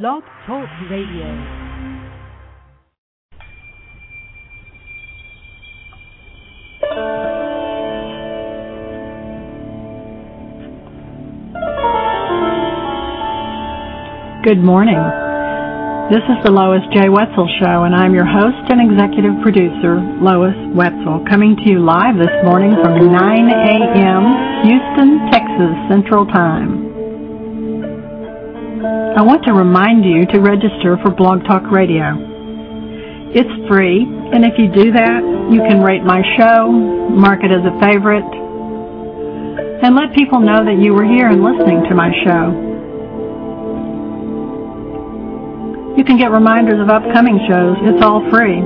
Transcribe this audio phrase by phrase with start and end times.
[0.00, 1.28] Blog Talk Radio.
[14.42, 14.96] Good morning.
[16.08, 17.10] This is the Lois J.
[17.10, 22.16] Wetzel Show, and I'm your host and executive producer, Lois Wetzel, coming to you live
[22.16, 24.24] this morning from 9 a.m.
[24.64, 26.91] Houston, Texas Central Time.
[29.12, 32.16] I want to remind you to register for Blog Talk Radio.
[33.36, 35.20] It's free, and if you do that,
[35.52, 36.72] you can rate my show,
[37.12, 38.24] mark it as a favorite,
[39.84, 42.56] and let people know that you were here and listening to my show.
[46.00, 47.76] You can get reminders of upcoming shows.
[47.84, 48.64] It's all free.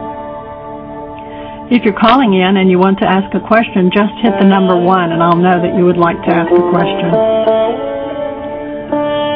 [1.70, 4.76] If you're calling in and you want to ask a question, just hit the number
[4.76, 7.14] one and I'll know that you would like to ask a question.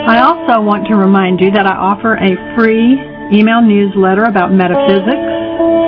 [0.09, 2.97] I also want to remind you that I offer a free
[3.31, 5.29] email newsletter about metaphysics,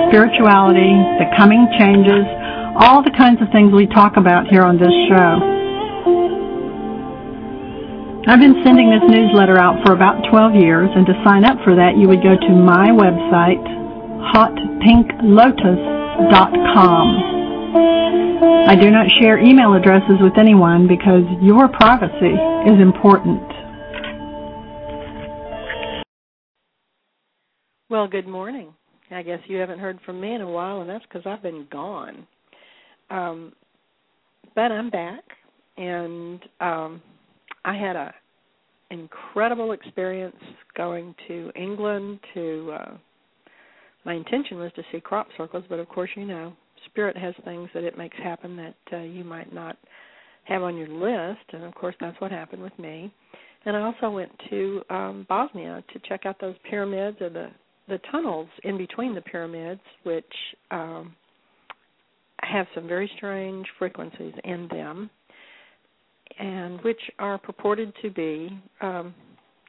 [0.08, 2.24] spirituality, the coming changes,
[2.78, 5.55] all the kinds of things we talk about here on this show.
[8.28, 11.76] I've been sending this newsletter out for about 12 years, and to sign up for
[11.76, 13.62] that, you would go to my website,
[14.34, 17.06] hotpinklotus.com.
[18.66, 22.34] I do not share email addresses with anyone because your privacy
[22.66, 23.46] is important.
[27.88, 28.74] Well, good morning.
[29.12, 31.68] I guess you haven't heard from me in a while, and that's because I've been
[31.70, 32.26] gone.
[33.08, 33.52] Um,
[34.56, 35.22] but I'm back,
[35.76, 37.00] and um,
[37.66, 38.14] I had a
[38.90, 40.36] incredible experience
[40.76, 42.20] going to England.
[42.34, 42.96] To uh,
[44.04, 46.54] my intention was to see crop circles, but of course, you know,
[46.86, 49.76] Spirit has things that it makes happen that uh, you might not
[50.44, 53.12] have on your list, and of course, that's what happened with me.
[53.64, 57.48] And I also went to um, Bosnia to check out those pyramids or the
[57.88, 60.24] the tunnels in between the pyramids, which
[60.72, 61.14] um,
[62.42, 65.08] have some very strange frequencies in them,
[66.38, 68.50] and which are purported to be
[68.80, 69.14] um,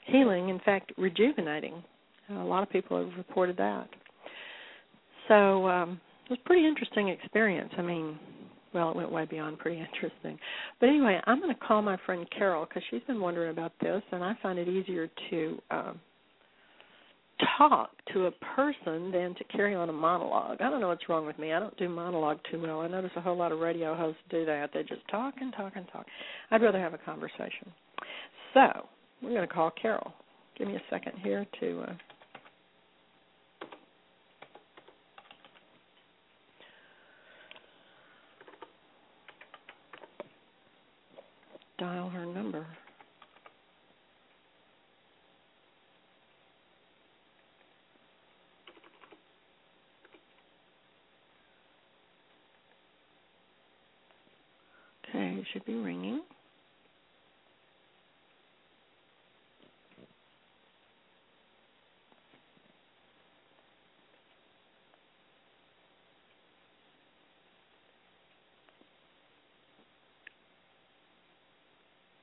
[0.05, 1.83] healing, in fact, rejuvenating.
[2.29, 3.87] A lot of people have reported that.
[5.27, 7.71] So um, it was a pretty interesting experience.
[7.77, 8.19] I mean,
[8.73, 10.37] well, it went way beyond pretty interesting.
[10.79, 14.01] But anyway, I'm going to call my friend Carol because she's been wondering about this,
[14.11, 15.61] and I find it easier to.
[15.71, 15.99] Um,
[17.57, 20.57] talk to a person than to carry on a monologue.
[20.61, 21.53] I don't know what's wrong with me.
[21.53, 22.81] I don't do monologue too well.
[22.81, 24.71] I notice a whole lot of radio hosts do that.
[24.73, 26.05] They just talk and talk and talk.
[26.51, 27.71] I'd rather have a conversation.
[28.53, 28.87] So
[29.21, 30.13] we're going to call Carol.
[30.57, 31.81] Give me a second here to.
[31.81, 31.93] Uh,
[41.77, 42.65] dial her number.
[55.09, 56.21] Okay, it should be ringing.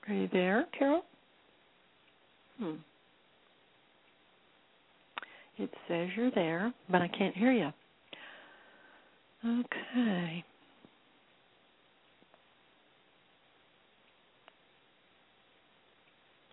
[0.09, 1.03] Are you there, Carol?
[2.59, 2.75] Hmm.
[5.57, 7.71] It says you're there, but I can't hear you.
[9.47, 10.45] Okay.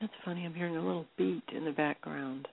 [0.01, 0.45] That's funny.
[0.45, 2.47] I'm hearing a little beat in the background.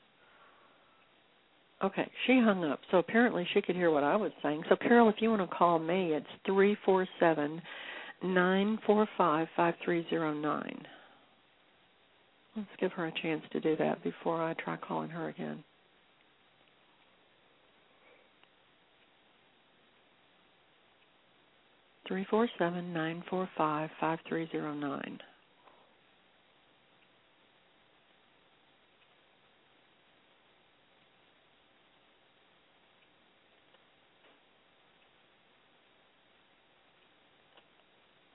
[1.82, 2.80] Okay, she hung up.
[2.90, 4.64] So apparently she could hear what I was saying.
[4.68, 7.62] So Carol, if you want to call me, it's three four seven
[8.22, 10.82] nine four five five three zero nine.
[12.56, 15.62] Let's give her a chance to do that before I try calling her again.
[22.08, 25.20] Three four seven nine four five five three zero nine.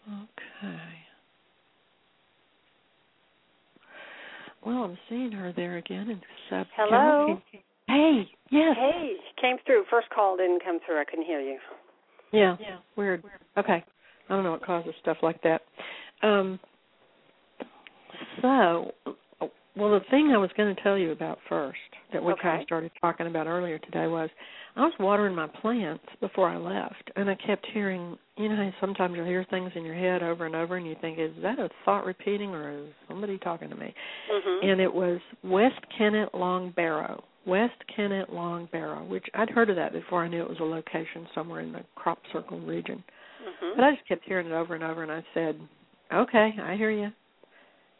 [0.07, 0.79] Okay.
[4.65, 5.31] Well, I'm seeing
[5.87, 6.21] her there again.
[6.47, 7.41] Except Hello.
[7.87, 8.27] Hey.
[8.49, 8.75] Yes.
[8.77, 9.83] Hey, came through.
[9.89, 10.99] First call didn't come through.
[10.99, 11.57] I couldn't hear you.
[12.31, 12.55] Yeah.
[12.59, 12.77] Yeah.
[12.95, 13.23] Weird.
[13.57, 13.83] Okay.
[14.29, 15.61] I don't know what causes stuff like that.
[16.21, 16.59] Um.
[18.41, 18.91] So,
[19.75, 21.77] well, the thing I was going to tell you about first
[22.13, 22.41] that we Okay.
[22.41, 24.29] kind of started talking about earlier today was
[24.75, 28.17] I was watering my plants before I left, and I kept hearing.
[28.37, 31.19] You know, sometimes you hear things in your head over and over, and you think,
[31.19, 33.93] "Is that a thought repeating, or is somebody talking to me?"
[34.31, 34.63] Mhm.
[34.63, 39.75] And it was West Kennet Long Barrow, West Kennet Long Barrow, which I'd heard of
[39.75, 43.03] that before I knew it was a location somewhere in the crop circle region.
[43.43, 43.75] Mhm.
[43.75, 45.59] But I just kept hearing it over and over, and I said,
[46.11, 47.11] "Okay, I hear you."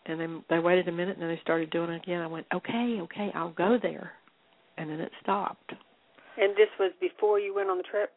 [0.05, 2.21] And then they waited a minute, and then they started doing it again.
[2.21, 4.13] I went, "Okay, okay, I'll go there,"
[4.77, 5.71] and then it stopped.
[6.37, 8.11] And this was before you went on the trip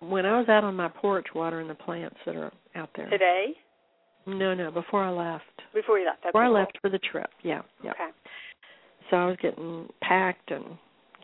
[0.00, 3.08] When I was out on my porch watering the plants that are out there.
[3.08, 3.54] today.
[4.26, 5.44] No, no, before I left.
[5.72, 6.22] Before you left.
[6.22, 7.30] Before I left for the trip.
[7.42, 7.92] Yeah, yeah.
[7.92, 8.10] Okay.
[9.10, 10.76] So I was getting packed and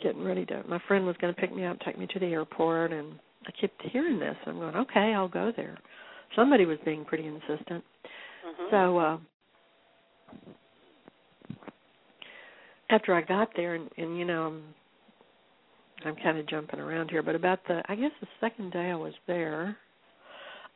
[0.02, 0.62] getting ready to.
[0.68, 3.50] My friend was going to pick me up, take me to the airport, and I
[3.60, 4.36] kept hearing this.
[4.46, 5.76] I'm going, okay, I'll go there.
[6.36, 7.84] Somebody was being pretty insistent.
[8.46, 8.70] Mhm.
[8.70, 9.18] So uh
[12.92, 14.62] after I got there, and, and you know, I'm,
[16.04, 18.94] I'm kind of jumping around here, but about the, I guess the second day I
[18.94, 19.76] was there,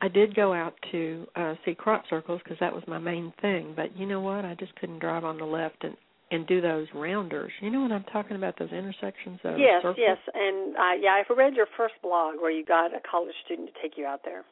[0.01, 3.73] I did go out to uh see crop circles because that was my main thing.
[3.75, 4.45] But you know what?
[4.45, 5.95] I just couldn't drive on the left and
[6.29, 7.51] and do those rounders.
[7.61, 8.59] You know what I'm talking about?
[8.59, 9.95] Those intersections of yes, circles?
[9.97, 13.69] yes, and uh, yeah, I've read your first blog where you got a college student
[13.73, 14.43] to take you out there.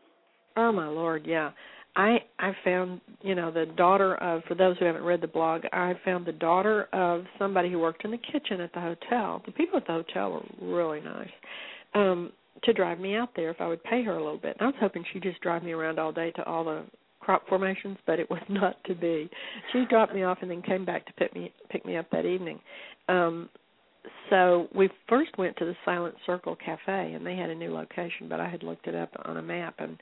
[0.57, 1.51] Oh my lord, yeah.
[1.95, 5.63] I I found, you know, the daughter of for those who haven't read the blog,
[5.71, 9.41] I found the daughter of somebody who worked in the kitchen at the hotel.
[9.45, 11.29] The people at the hotel were really nice.
[11.93, 12.31] Um
[12.63, 14.57] to drive me out there if I would pay her a little bit.
[14.59, 16.83] I was hoping she'd just drive me around all day to all the
[17.19, 19.29] crop formations, but it was not to be.
[19.71, 22.25] She dropped me off and then came back to pick me pick me up that
[22.25, 22.59] evening.
[23.07, 23.49] Um
[24.29, 28.27] so we first went to the Silent Circle Cafe and they had a new location,
[28.29, 29.97] but I had looked it up on a map and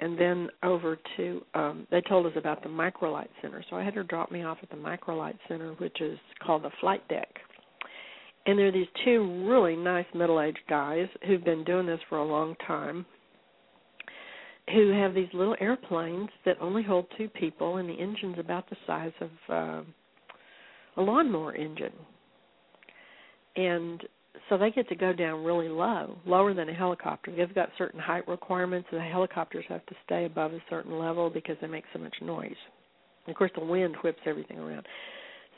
[0.00, 3.64] and then over to um they told us about the microlight center.
[3.70, 6.70] So i had her drop me off at the microlight center which is called the
[6.80, 7.28] flight deck.
[8.46, 12.18] And there are these two really nice middle aged guys who've been doing this for
[12.18, 13.06] a long time
[14.72, 18.76] who have these little airplanes that only hold two people and the engine's about the
[18.86, 19.82] size of uh,
[20.96, 21.92] a lawnmower engine.
[23.56, 24.02] And
[24.48, 27.32] so they get to go down really low, lower than a helicopter.
[27.34, 31.30] They've got certain height requirements, and the helicopters have to stay above a certain level
[31.30, 32.56] because they make so much noise.
[33.26, 34.86] And of course, the wind whips everything around.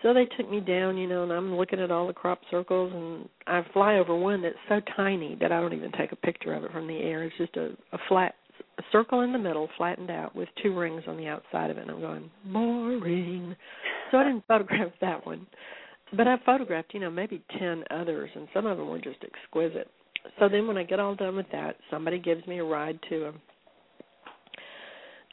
[0.03, 2.93] So they took me down, you know, and I'm looking at all the crop circles,
[2.95, 6.55] and I fly over one that's so tiny that I don't even take a picture
[6.55, 7.25] of it from the air.
[7.25, 8.35] It's just a, a flat
[8.79, 11.83] a circle in the middle, flattened out, with two rings on the outside of it.
[11.83, 13.57] And I'm going boring,
[14.11, 15.47] so I didn't photograph that one.
[16.15, 19.91] But I photographed, you know, maybe 10 others, and some of them were just exquisite.
[20.39, 23.33] So then when I get all done with that, somebody gives me a ride to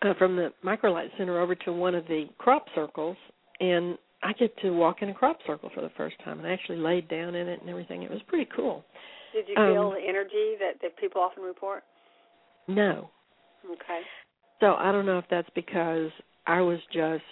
[0.04, 3.18] a, uh, from the microlight center over to one of the crop circles,
[3.60, 6.52] and I get to walk in a crop circle for the first time, and I
[6.52, 8.04] actually laid down in it and everything.
[8.04, 8.84] It was pretty cool.
[9.34, 11.84] Did you Um, feel the energy that, that people often report?
[12.68, 13.10] No,
[13.66, 14.02] Okay.
[14.60, 16.10] So I don't know if that's because
[16.48, 17.24] I was just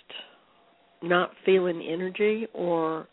[1.02, 3.08] not feeling energy or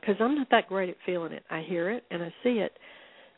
[0.00, 1.44] because I'm not that great at feeling it.
[1.50, 2.72] I hear it and I see it.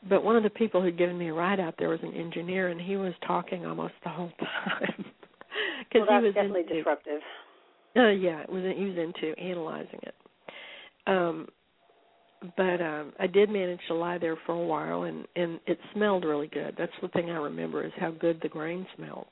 [0.08, 2.68] But one of the people who'd given me a ride out there was an engineer,
[2.68, 5.04] and he was talking almost the whole time.
[5.88, 7.20] Because well, that's he was definitely into, disruptive.
[7.96, 8.64] Uh, yeah, it was.
[8.76, 10.14] He was into analyzing it.
[11.06, 11.46] Um,
[12.56, 16.24] but um I did manage to lie there for a while and and it smelled
[16.24, 16.74] really good.
[16.76, 19.26] That's the thing I remember is how good the grain smelled.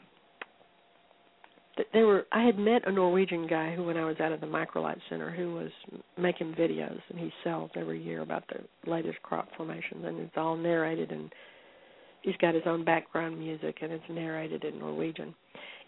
[1.95, 4.47] they were I had met a Norwegian guy who when I was out of the
[4.47, 5.71] Microlight Center who was
[6.19, 10.57] making videos and he sells every year about the latest crop formations and it's all
[10.57, 11.33] narrated and
[12.23, 15.35] he's got his own background music and it's narrated in Norwegian.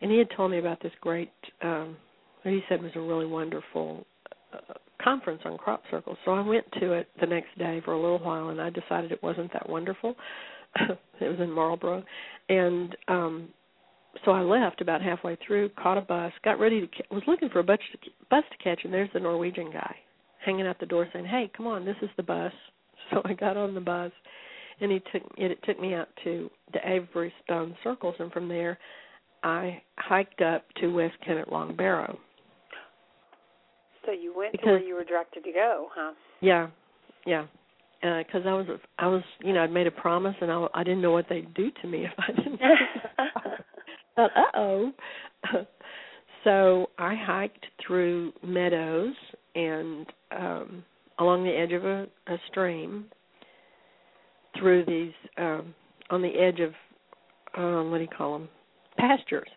[0.01, 1.33] And he had told me about this great
[1.63, 1.97] um
[2.43, 4.07] what he said was a really wonderful
[4.53, 6.19] uh, conference on crop circles.
[6.25, 9.13] So I went to it the next day for a little while and I decided
[9.13, 10.15] it wasn't that wonderful.
[11.21, 12.05] it was in Marlborough
[12.49, 13.49] and um
[14.25, 17.61] so I left about halfway through, caught a bus, got ready to was looking for
[17.61, 19.97] a bus to, bus to catch, and there's the Norwegian guy
[20.45, 22.53] hanging out the door saying, "Hey, come on, this is the bus."
[23.11, 24.13] So I got on the bus,
[24.81, 28.49] and he took it, it took me out to the Avebury Stone Circles, and from
[28.49, 28.79] there,
[29.45, 32.19] I hiked up to West Kennet Long Barrow.
[34.07, 36.13] So you went because, to where you were directed to go, huh?
[36.41, 36.69] Yeah,
[37.27, 37.47] yeah.
[38.01, 38.67] Because uh, I was,
[38.99, 41.53] I was, you know, I'd made a promise, and I, I didn't know what they'd
[41.55, 42.61] do to me if I didn't.
[44.17, 44.93] uh oh.
[46.45, 49.15] so I hiked through meadows
[49.55, 50.85] and um
[51.19, 53.07] along the edge of a, a stream
[54.59, 55.75] through these um
[56.11, 56.73] on the edge of
[57.57, 58.49] um what do you call them
[59.07, 59.49] pastures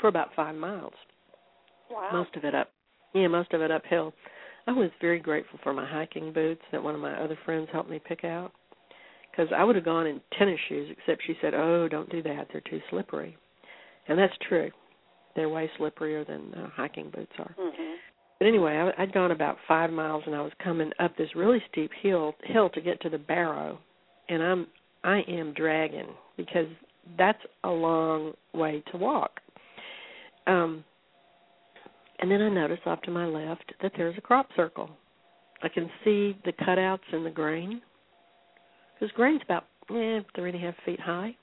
[0.00, 0.92] for about five miles
[1.90, 2.70] wow most of it up
[3.14, 4.12] yeah most of it uphill
[4.66, 7.90] i was very grateful for my hiking boots that one of my other friends helped
[7.90, 8.52] me pick out
[9.36, 12.48] because I would have gone in tennis shoes, except she said, "Oh, don't do that;
[12.50, 13.36] they're too slippery,"
[14.08, 14.70] and that's true.
[15.34, 17.54] They're way slipperier than uh, hiking boots are.
[17.58, 17.94] Mm-hmm.
[18.38, 21.62] But anyway, I, I'd gone about five miles, and I was coming up this really
[21.70, 23.78] steep hill hill to get to the Barrow,
[24.28, 24.66] and I'm
[25.06, 26.66] I am dragging because
[27.16, 29.40] that's a long way to walk.
[30.48, 30.84] Um,
[32.18, 34.90] and then I notice off to my left that there's a crop circle.
[35.62, 37.80] I can see the cutouts in the grain
[38.94, 41.36] because grain's about eh, three and a half feet high.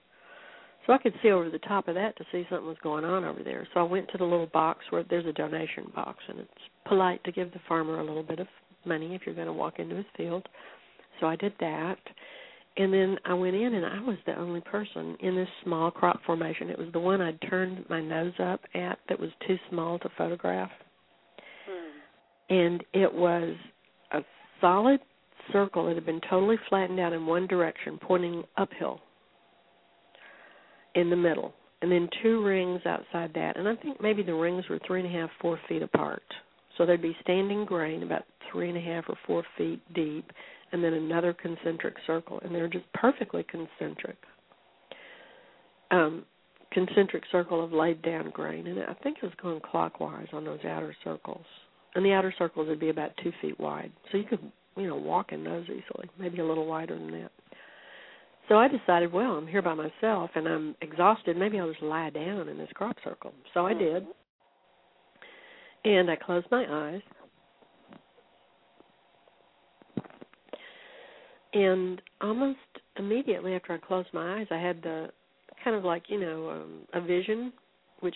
[0.85, 3.23] So I could see over the top of that to see something was going on
[3.23, 3.65] over there.
[3.73, 6.51] So I went to the little box where there's a donation box, and it's
[6.85, 8.47] polite to give the farmer a little bit of
[8.83, 10.45] money if you're going to walk into his field.
[11.21, 11.97] So I did that.
[12.75, 16.21] And then I went in, and I was the only person in this small crop
[16.25, 16.69] formation.
[16.69, 20.09] It was the one I'd turned my nose up at that was too small to
[20.17, 20.71] photograph.
[21.67, 22.55] Hmm.
[22.55, 23.55] And it was
[24.11, 24.21] a
[24.59, 24.99] solid
[25.51, 29.01] circle that had been totally flattened out in one direction, pointing uphill
[30.95, 33.57] in the middle, and then two rings outside that.
[33.57, 36.23] And I think maybe the rings were three and a half, four feet apart.
[36.77, 40.31] So there'd be standing grain about three and a half or four feet deep,
[40.73, 44.17] and then another concentric circle, and they're just perfectly concentric.
[45.91, 46.25] Um,
[46.71, 50.65] concentric circle of laid down grain, and I think it was going clockwise on those
[50.65, 51.45] outer circles.
[51.95, 54.39] And the outer circles would be about two feet wide, so you could
[54.75, 57.31] you know, walk in those easily, maybe a little wider than that.
[58.49, 61.37] So I decided, well, I'm here by myself and I'm exhausted.
[61.37, 63.31] Maybe I'll just lie down in this crop circle.
[63.53, 64.05] So I did.
[65.85, 67.01] And I closed my eyes.
[71.53, 72.57] And almost
[72.97, 75.09] immediately after I closed my eyes, I had the
[75.63, 77.53] kind of like, you know, um, a vision,
[77.99, 78.15] which,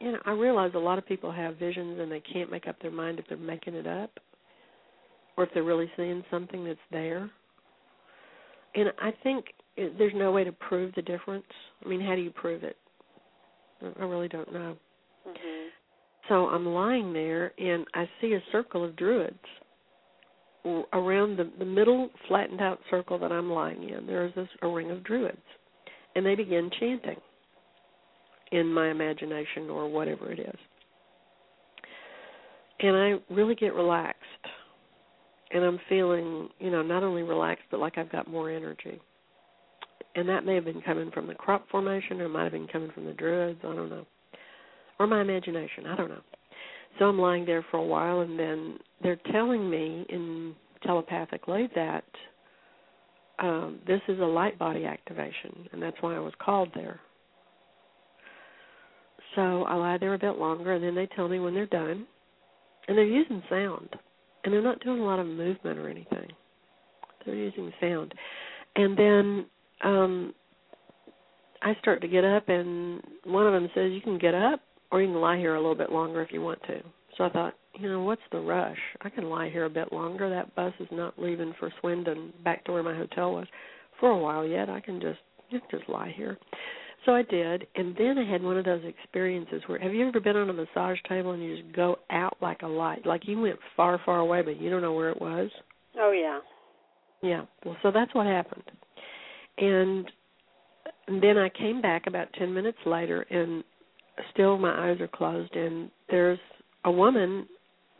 [0.00, 2.80] you know, I realize a lot of people have visions and they can't make up
[2.82, 4.10] their mind if they're making it up
[5.36, 7.30] or if they're really seeing something that's there.
[8.74, 9.46] And I think
[9.76, 11.46] it, there's no way to prove the difference.
[11.84, 12.76] I mean, how do you prove it?
[13.80, 14.76] I really don't know.
[15.26, 15.68] Mm-hmm.
[16.28, 19.38] So I'm lying there, and I see a circle of druids
[20.92, 24.06] around the the middle flattened out circle that I'm lying in.
[24.06, 25.36] There is this, a ring of druids,
[26.14, 27.20] and they begin chanting
[28.52, 30.58] in my imagination or whatever it is.
[32.80, 34.22] And I really get relaxed
[35.50, 39.00] and I'm feeling, you know, not only relaxed but like I've got more energy.
[40.14, 42.66] And that may have been coming from the crop formation, or it might have been
[42.66, 43.60] coming from the druids.
[43.62, 44.06] I don't know,
[44.98, 45.86] or my imagination.
[45.86, 46.22] I don't know.
[46.98, 52.04] So I'm lying there for a while, and then they're telling me in telepathically that
[53.38, 57.00] um, this is a light body activation, and that's why I was called there.
[59.36, 62.06] So I lie there a bit longer, and then they tell me when they're done,
[62.88, 63.88] and they're using sound
[64.44, 66.28] and they're not doing a lot of movement or anything.
[67.24, 68.14] They're using sound.
[68.76, 69.46] And then
[69.84, 70.34] um
[71.60, 75.02] I start to get up and one of them says you can get up or
[75.02, 76.80] you can lie here a little bit longer if you want to.
[77.16, 78.78] So I thought, you know, what's the rush?
[79.02, 80.30] I can lie here a bit longer.
[80.30, 83.46] That bus is not leaving for Swindon back to where my hotel was
[84.00, 84.68] for a while yet.
[84.68, 85.18] I can just
[85.70, 86.38] just lie here.
[87.06, 90.20] So I did, and then I had one of those experiences where have you ever
[90.20, 93.40] been on a massage table and you just go out like a light, like you
[93.40, 95.48] went far, far away, but you don't know where it was?
[95.98, 96.40] Oh yeah.
[97.22, 97.44] Yeah.
[97.64, 98.64] Well, so that's what happened,
[99.56, 100.10] and
[101.06, 103.64] and then I came back about 10 minutes later and
[104.32, 106.38] still my eyes are closed and there's
[106.84, 107.46] a woman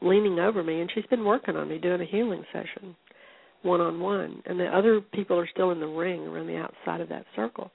[0.00, 2.94] leaning over me and she's been working on me doing a healing session
[3.62, 7.00] one on one and the other people are still in the ring around the outside
[7.00, 7.70] of that circle.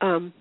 [0.00, 0.32] Um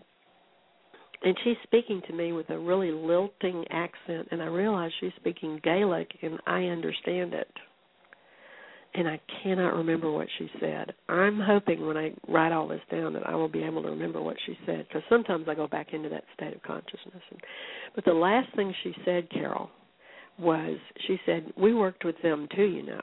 [1.23, 5.59] and she's speaking to me with a really lilting accent and i realize she's speaking
[5.63, 7.51] gaelic and i understand it
[8.93, 10.93] and i cannot remember what she said.
[11.07, 14.21] I'm hoping when i write all this down that i will be able to remember
[14.21, 17.23] what she said because sometimes i go back into that state of consciousness.
[17.95, 19.69] But the last thing she said carol
[20.39, 23.01] was she said we worked with them too you know.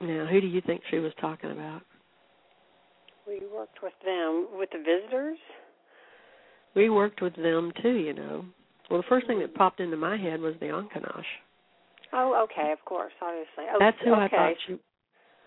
[0.00, 1.82] Now who do you think she was talking about?
[3.26, 5.38] We worked with them with the visitors?
[6.74, 8.44] We worked with them too you know.
[8.90, 11.24] Well the first thing that popped into my head was the Ankanash.
[12.12, 14.22] Oh okay of course obviously oh, that's who okay.
[14.22, 14.76] i thought she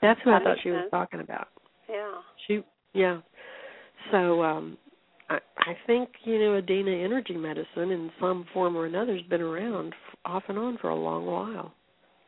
[0.01, 0.84] that's who that i thought she sense.
[0.84, 1.48] was talking about
[1.89, 2.12] yeah
[2.48, 2.62] she
[2.93, 3.19] yeah
[4.12, 4.77] so um
[5.29, 9.41] I, I think you know Adina energy medicine in some form or another has been
[9.41, 9.93] around
[10.24, 11.74] off and on for a long while.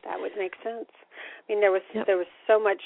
[0.04, 0.88] That would make sense.
[0.88, 2.06] I mean, there was yep.
[2.06, 2.80] there was so much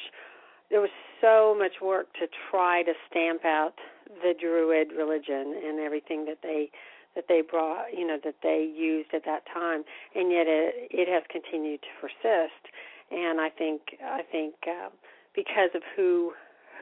[0.70, 0.90] there was
[1.20, 3.74] so much work to try to stamp out
[4.22, 6.70] the Druid religion and everything that they
[7.14, 11.08] that they brought, you know, that they used at that time, and yet it it
[11.08, 12.62] has continued to persist.
[13.10, 14.88] And I think I think uh,
[15.34, 16.32] because of who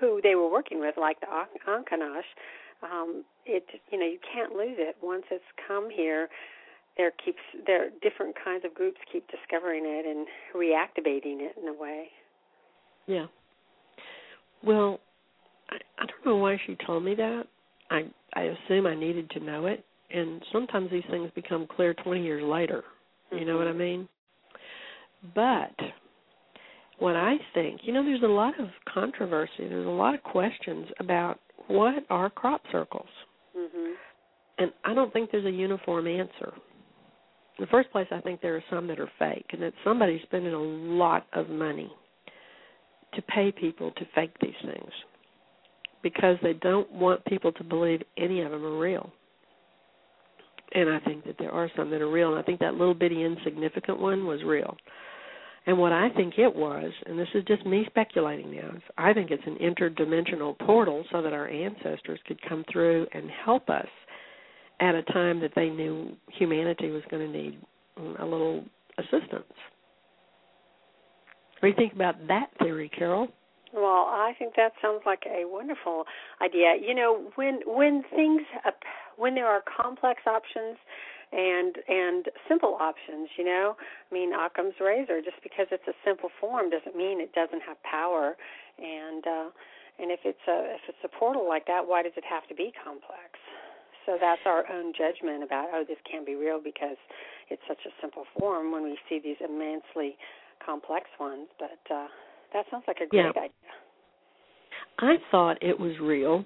[0.00, 1.26] who they were working with, like the
[1.68, 2.28] Ankanash,
[2.82, 6.28] um, it you know you can't lose it once it's come here.
[6.96, 11.72] There keeps there different kinds of groups keep discovering it and reactivating it in a
[11.72, 12.08] way.
[13.06, 13.26] Yeah.
[14.62, 15.00] Well,
[15.70, 17.44] I, I don't know why she told me that.
[17.90, 18.02] I
[18.34, 22.42] I assume I needed to know it, and sometimes these things become clear 20 years
[22.44, 22.84] later.
[23.30, 23.48] You mm-hmm.
[23.48, 24.08] know what I mean?
[25.34, 25.74] But
[26.98, 29.68] what I think, you know, there's a lot of controversy.
[29.68, 31.38] There's a lot of questions about
[31.68, 33.08] what are crop circles?
[33.56, 33.92] Mm-hmm.
[34.58, 36.52] And I don't think there's a uniform answer.
[37.58, 40.22] In the first place, I think there are some that are fake, and that somebody's
[40.22, 41.90] spending a lot of money
[43.14, 44.90] to pay people to fake these things
[46.02, 49.12] because they don't want people to believe any of them are real.
[50.72, 52.94] And I think that there are some that are real, and I think that little
[52.94, 54.76] bitty insignificant one was real.
[55.66, 59.30] And what I think it was, and this is just me speculating now, I think
[59.30, 63.88] it's an interdimensional portal so that our ancestors could come through and help us
[64.80, 67.60] at a time that they knew humanity was going to need
[68.18, 68.64] a little
[68.96, 69.52] assistance.
[71.60, 73.28] What do you think about that theory, Carol?
[73.72, 76.04] Well, I think that sounds like a wonderful
[76.42, 76.74] idea.
[76.80, 78.42] You know, when when things
[79.16, 80.78] when there are complex options
[81.32, 83.76] and and simple options you know?
[83.78, 87.80] I mean occam's razor just because it's a simple form doesn't mean it doesn't have
[87.82, 88.36] power.
[88.78, 89.48] And uh
[89.98, 92.54] and if it's a if it's a portal like that why does it have to
[92.54, 93.38] be complex?
[94.06, 96.98] So that's our own judgment about oh this can't be real because
[97.48, 100.16] it's such a simple form when we see these immensely
[100.64, 101.48] complex ones.
[101.58, 102.08] But uh
[102.52, 103.46] that sounds like a great yeah.
[103.46, 103.70] idea.
[104.98, 106.44] I thought it was real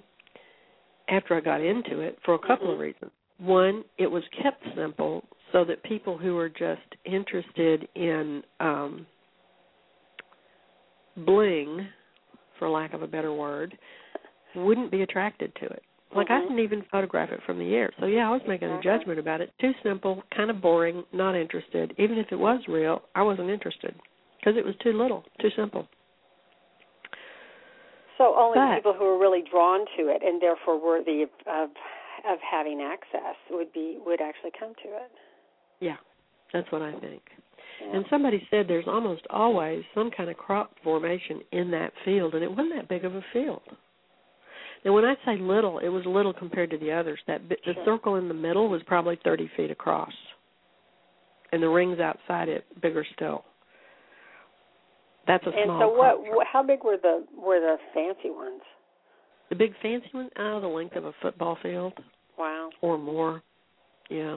[1.08, 2.74] after i got into it for a couple mm-hmm.
[2.74, 8.42] of reasons one, it was kept simple so that people who were just interested in
[8.60, 9.06] um,
[11.16, 11.86] bling,
[12.58, 13.76] for lack of a better word,
[14.54, 15.82] wouldn't be attracted to it.
[16.14, 16.34] Like mm-hmm.
[16.34, 17.90] I didn't even photograph it from the air.
[17.98, 19.52] So yeah, I was making a judgment about it.
[19.60, 21.92] Too simple, kind of boring, not interested.
[21.98, 23.94] Even if it was real, I wasn't interested
[24.38, 25.88] because it was too little, too simple.
[28.18, 31.70] So only but, people who are really drawn to it and therefore worthy of, of
[32.26, 35.10] of having access would be would actually come to it.
[35.80, 35.96] Yeah,
[36.52, 37.22] that's what I think.
[37.82, 37.96] Yeah.
[37.96, 42.42] And somebody said there's almost always some kind of crop formation in that field, and
[42.42, 43.62] it wasn't that big of a field.
[44.84, 47.18] Now, when I say little, it was little compared to the others.
[47.26, 47.84] That bit, the sure.
[47.84, 50.12] circle in the middle was probably 30 feet across,
[51.52, 53.44] and the rings outside it bigger still.
[55.26, 55.82] That's a and small.
[55.82, 56.32] And so, what?
[56.32, 56.46] Crop.
[56.52, 58.62] How big were the were the fancy ones?
[59.50, 61.92] The big fancy one, oh, the length of a football field.
[62.38, 62.70] Wow.
[62.80, 63.42] Or more.
[64.10, 64.36] Yeah.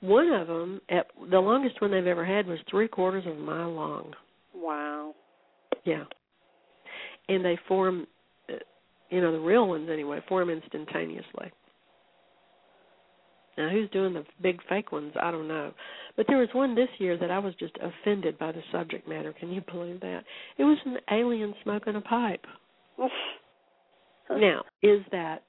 [0.00, 3.40] One of them, at the longest one they've ever had, was three quarters of a
[3.40, 4.12] mile long.
[4.54, 5.14] Wow.
[5.84, 6.04] Yeah.
[7.28, 8.06] And they form,
[8.50, 8.56] uh,
[9.10, 11.50] you know, the real ones anyway, form instantaneously.
[13.56, 15.12] Now, who's doing the big fake ones?
[15.20, 15.72] I don't know.
[16.16, 19.32] But there was one this year that I was just offended by the subject matter.
[19.38, 20.24] Can you believe that?
[20.58, 22.44] It was an alien smoking a pipe.
[24.30, 25.42] now, is that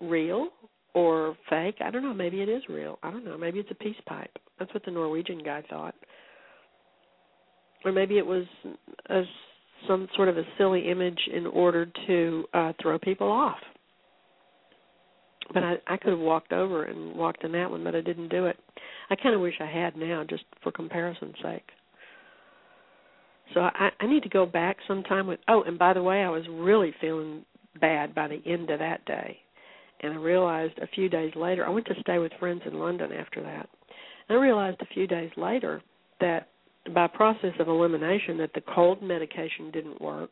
[0.00, 0.48] real
[0.94, 1.76] or fake?
[1.84, 2.14] I don't know.
[2.14, 2.98] Maybe it is real.
[3.02, 3.38] I don't know.
[3.38, 4.30] Maybe it's a peace pipe.
[4.58, 5.94] That's what the Norwegian guy thought.
[7.84, 8.44] Or maybe it was
[9.08, 9.22] a
[9.86, 13.58] some sort of a silly image in order to uh throw people off.
[15.52, 18.28] But I I could have walked over and walked in that one, but I didn't
[18.28, 18.58] do it.
[19.10, 21.68] I kind of wish I had now, just for comparison's sake.
[23.54, 25.40] So I, I need to go back sometime with.
[25.48, 27.44] Oh, and by the way, I was really feeling
[27.80, 29.38] bad by the end of that day,
[30.00, 31.64] and I realized a few days later.
[31.64, 33.68] I went to stay with friends in London after that.
[34.28, 35.82] And I realized a few days later
[36.20, 36.48] that
[36.94, 40.30] by process of elimination that the cold medication didn't work,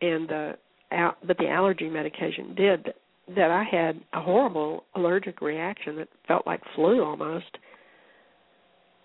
[0.00, 0.54] and the
[0.90, 2.94] but the allergy medication did.
[3.36, 7.58] That I had a horrible allergic reaction that felt like flu almost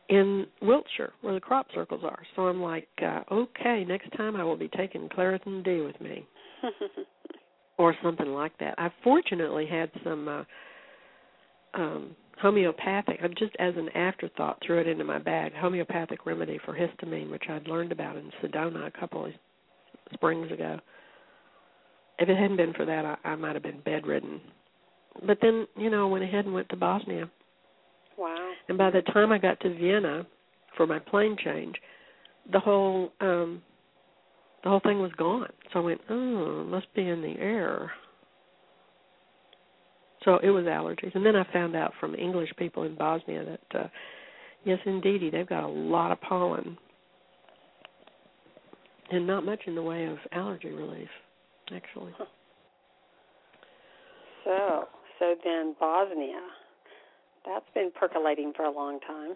[0.09, 2.19] in Wiltshire, where the crop circles are.
[2.35, 6.27] So I'm like, uh, okay, next time I will be taking Claritin D with me,
[7.77, 8.75] or something like that.
[8.77, 10.43] I fortunately had some uh,
[11.73, 13.19] um, homeopathic.
[13.23, 15.53] I just as an afterthought threw it into my bag.
[15.53, 19.31] Homeopathic remedy for histamine, which I'd learned about in Sedona a couple of
[20.13, 20.79] springs ago.
[22.19, 24.41] If it hadn't been for that, I, I might have been bedridden.
[25.25, 27.29] But then, you know, I went ahead and went to Bosnia
[28.17, 28.53] Wow.
[28.69, 30.25] And by the time I got to Vienna
[30.77, 31.75] for my plane change,
[32.51, 33.61] the whole um
[34.63, 35.49] the whole thing was gone.
[35.71, 37.91] So I went, oh, it must be in the air.
[40.23, 41.13] So it was allergies.
[41.13, 43.87] And then I found out from English people in Bosnia that uh
[44.63, 46.77] yes indeedy, they've got a lot of pollen.
[49.11, 51.09] And not much in the way of allergy relief,
[51.73, 52.13] actually.
[54.43, 54.87] So,
[55.19, 56.41] so then Bosnia
[57.45, 59.33] that's been percolating for a long time.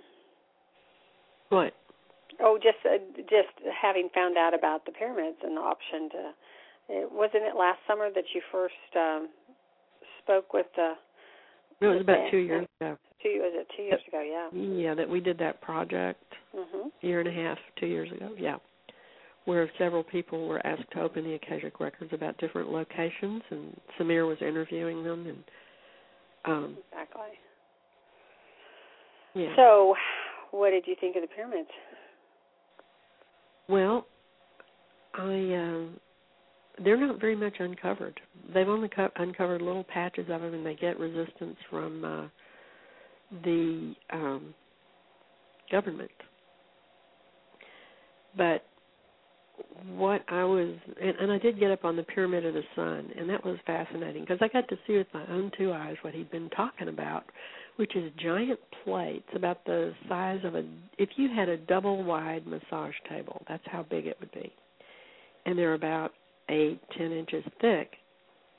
[1.49, 1.73] What?
[2.41, 2.97] Oh, just uh,
[3.29, 6.31] just having found out about the pyramids and the option to.
[6.91, 9.29] It, wasn't it last summer that you first um,
[10.23, 10.93] spoke with the?
[11.81, 12.97] It was about two years ago.
[13.21, 14.21] Two was it two years ago?
[14.21, 14.49] Yeah.
[14.59, 16.23] Yeah, that we did that project.
[16.55, 16.91] Mhm.
[17.01, 18.31] Year and a half, two years ago.
[18.37, 18.57] Yeah.
[19.45, 24.27] Where several people were asked to open the Akashic records about different locations, and Semir
[24.27, 25.43] was interviewing them, and
[26.45, 27.21] um, exactly.
[29.33, 29.55] Yeah.
[29.55, 29.95] So,
[30.51, 31.69] what did you think of the pyramids?
[33.67, 34.05] Well,
[35.13, 38.19] I uh, they're not very much uncovered.
[38.53, 42.27] They've only co- uncovered little patches of them, and they get resistance from uh,
[43.43, 44.53] the um,
[45.71, 46.11] government.
[48.37, 48.63] But
[49.95, 53.11] what I was, and, and I did get up on the Pyramid of the Sun,
[53.17, 56.13] and that was fascinating because I got to see with my own two eyes what
[56.13, 57.23] he'd been talking about
[57.79, 60.65] which is giant plates about the size of a
[60.97, 64.51] if you had a double wide massage table that's how big it would be.
[65.45, 66.11] And they're about
[66.49, 67.93] eight ten inches thick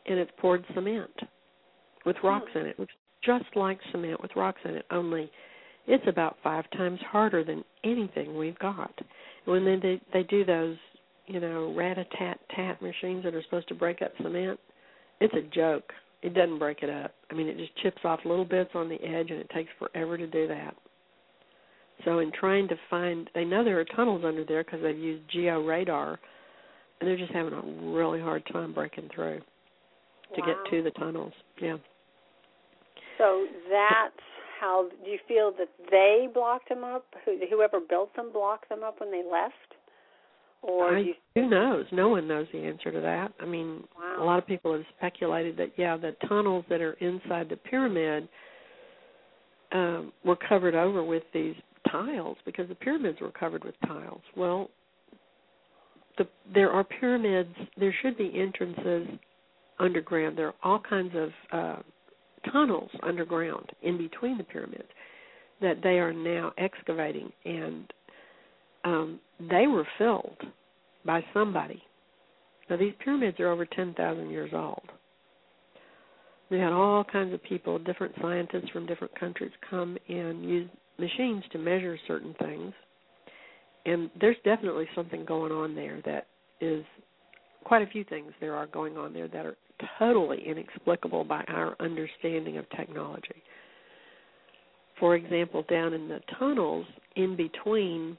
[0.06, 1.10] and it's poured cement
[2.06, 2.28] with hmm.
[2.28, 5.30] rocks in it looks just like cement with rocks in it only
[5.86, 8.92] it's about five times harder than anything we've got.
[9.44, 10.76] When they they, they do those
[11.30, 14.58] you know rat a tat tat machines that are supposed to break up cement
[15.20, 17.14] it's a joke it doesn't break it up.
[17.30, 20.18] I mean, it just chips off little bits on the edge, and it takes forever
[20.18, 20.74] to do that.
[22.04, 25.22] So, in trying to find, they know there are tunnels under there because they've used
[25.30, 26.18] geo radar,
[27.00, 29.40] and they're just having a really hard time breaking through
[30.34, 30.46] to wow.
[30.46, 31.32] get to the tunnels.
[31.60, 31.76] Yeah.
[33.18, 34.14] So that's
[34.60, 34.88] how.
[35.04, 37.06] Do you feel that they blocked them up?
[37.24, 39.54] Whoever built them blocked them up when they left?
[40.62, 41.14] Or I, you...
[41.34, 41.86] who knows?
[41.92, 43.32] No one knows the answer to that.
[43.40, 44.22] I mean, wow.
[44.22, 48.28] a lot of people have speculated that yeah, the tunnels that are inside the pyramid
[49.72, 51.54] um, were covered over with these
[51.90, 54.20] tiles because the pyramids were covered with tiles.
[54.36, 54.70] Well,
[56.18, 57.54] the, there are pyramids.
[57.78, 59.08] There should be entrances
[59.78, 60.36] underground.
[60.36, 61.76] There are all kinds of uh,
[62.52, 64.88] tunnels underground in between the pyramids
[65.60, 67.92] that they are now excavating and
[68.84, 70.38] um, they were filled
[71.04, 71.82] by somebody.
[72.68, 74.82] Now these pyramids are over 10,000 years old.
[76.50, 81.44] We had all kinds of people, different scientists from different countries come and use machines
[81.52, 82.72] to measure certain things.
[83.86, 86.26] And there's definitely something going on there that
[86.60, 86.84] is
[87.64, 89.56] quite a few things there are going on there that are
[89.98, 93.42] totally inexplicable by our understanding of technology.
[94.98, 96.84] For example, down in the tunnels
[97.16, 98.18] in between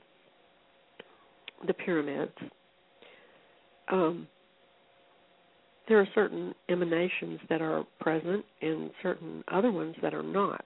[1.68, 2.32] the pyramids,
[3.92, 4.28] um,
[5.88, 10.66] there are certain emanations that are present and certain other ones that are not.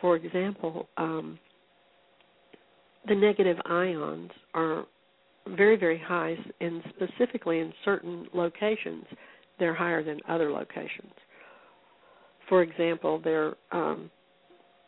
[0.00, 1.38] For example, um,
[3.08, 4.84] the negative ions are
[5.56, 9.04] very, very high, and specifically in certain locations,
[9.58, 11.12] they're higher than other locations.
[12.48, 14.10] For example, they're, um,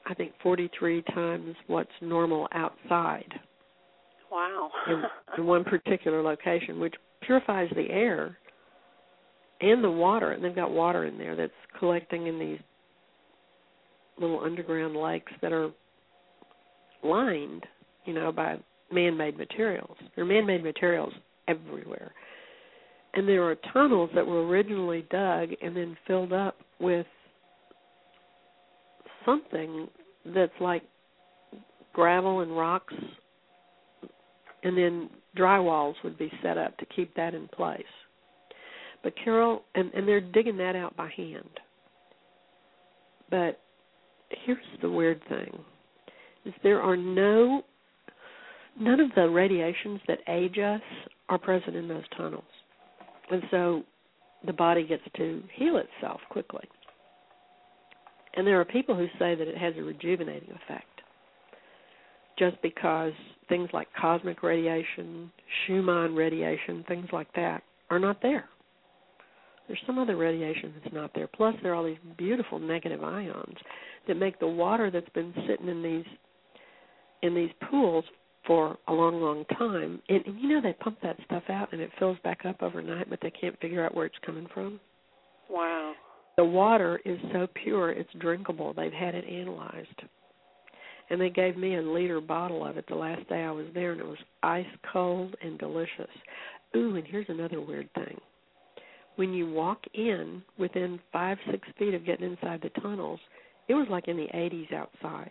[0.07, 3.33] I think, 43 times what's normal outside
[4.35, 4.70] Wow.
[4.88, 5.03] in,
[5.38, 8.37] in one particular location, which purifies the air
[9.61, 10.33] and the water.
[10.33, 12.59] And they've got water in there that's collecting in these
[14.20, 15.70] little underground lakes that are
[17.05, 17.64] lined,
[18.05, 18.57] you know, by
[18.92, 19.97] man-made materials.
[20.14, 21.12] There are man-made materials
[21.47, 22.12] everywhere.
[23.14, 27.07] And there are tunnels that were originally dug and then filled up with
[29.25, 29.87] something
[30.35, 30.83] that's like
[31.92, 32.94] gravel and rocks
[34.64, 37.83] and then drywalls would be set up to keep that in place.
[39.03, 41.50] But Carol and, and they're digging that out by hand.
[43.31, 43.61] But
[44.44, 45.59] here's the weird thing
[46.44, 47.62] is there are no
[48.79, 50.81] none of the radiations that age us
[51.29, 52.44] are present in those tunnels.
[53.31, 53.83] And so
[54.46, 56.68] the body gets to heal itself quickly.
[58.37, 60.93] And there are people who say that it has a rejuvenating effect
[62.38, 63.12] just because
[63.49, 65.31] things like cosmic radiation,
[65.66, 68.49] Schumann radiation, things like that are not there.
[69.66, 71.27] There's some other radiation that's not there.
[71.27, 73.57] Plus, there are all these beautiful negative ions
[74.07, 76.05] that make the water that's been sitting in these
[77.23, 78.05] in these pools
[78.47, 80.03] for a long, long time.
[80.11, 83.09] And, and you know they pump that stuff out and it fills back up overnight,
[83.09, 84.79] but they can't figure out where it's coming from.
[85.49, 85.94] Wow.
[86.37, 88.75] The water is so pure it's drinkable.
[88.75, 90.03] They've had it analyzed.
[91.11, 93.93] And they gave me a liter bottle of it the last day I was there
[93.93, 96.11] and it was ice cold and delicious.
[96.77, 98.19] Ooh, and here's another weird thing.
[99.17, 103.21] When you walk in within five, six feet of getting inside the tunnels,
[103.69, 105.31] it was like in the 80s outside.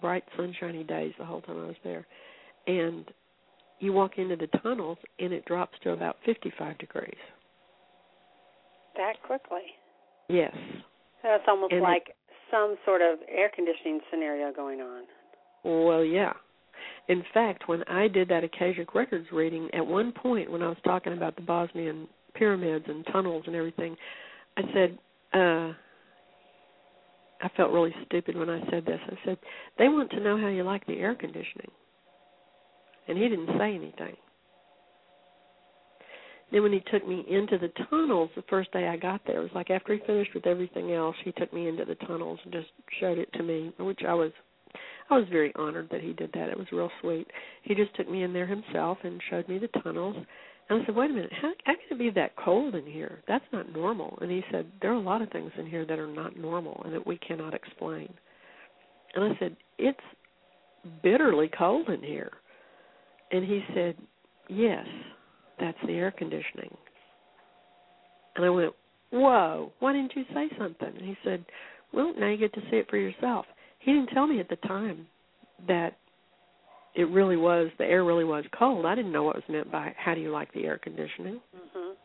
[0.00, 2.06] Bright, sunshiny days the whole time I was there.
[2.66, 3.04] And
[3.78, 7.14] you walk into the tunnels and it drops to about 55 degrees.
[8.96, 9.62] That quickly.
[10.28, 10.54] Yes.
[11.22, 12.14] That's almost And it- like
[12.54, 15.02] some sort of air conditioning scenario going on.
[15.64, 16.32] Well, yeah.
[17.08, 20.76] In fact, when I did that Akashic Records reading, at one point when I was
[20.84, 23.96] talking about the Bosnian pyramids and tunnels and everything,
[24.56, 24.98] I said,
[25.32, 25.72] uh,
[27.42, 29.00] I felt really stupid when I said this.
[29.06, 29.38] I said,
[29.78, 31.70] they want to know how you like the air conditioning.
[33.08, 34.16] And he didn't say anything.
[36.54, 39.42] Then when he took me into the tunnels the first day I got there, it
[39.42, 42.52] was like after he finished with everything else, he took me into the tunnels and
[42.52, 42.68] just
[43.00, 44.30] showed it to me, which I was
[45.10, 46.50] I was very honored that he did that.
[46.50, 47.26] It was real sweet.
[47.62, 50.16] He just took me in there himself and showed me the tunnels.
[50.70, 53.20] And I said, "Wait a minute, how, how can it be that cold in here?
[53.26, 55.98] That's not normal." And he said, "There are a lot of things in here that
[55.98, 58.14] are not normal and that we cannot explain."
[59.16, 59.98] And I said, "It's
[61.02, 62.30] bitterly cold in here."
[63.32, 63.96] And he said,
[64.48, 64.86] "Yes,
[65.58, 66.76] that's the air conditioning."
[68.36, 68.74] And I went,
[69.10, 69.72] "Whoa!
[69.78, 71.44] Why didn't you say something?" And he said,
[71.92, 73.46] "Well, now you get to see it for yourself."
[73.78, 75.06] He didn't tell me at the time
[75.66, 75.94] that
[76.94, 78.86] it really was the air really was cold.
[78.86, 81.40] I didn't know what was meant by how do you like the air conditioning.
[81.54, 81.96] Mhm.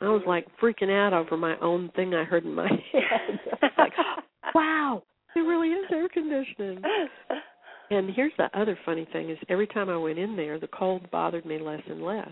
[0.00, 3.40] I was like freaking out over my own thing I heard in my head.
[3.52, 3.92] I was like,
[4.54, 5.02] wow,
[5.34, 6.82] it really is air conditioning.
[7.90, 11.10] And here's the other funny thing is every time I went in there, the cold
[11.10, 12.30] bothered me less and less.